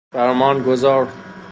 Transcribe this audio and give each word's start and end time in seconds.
فرمان 0.13 0.63
گزار 0.63 1.07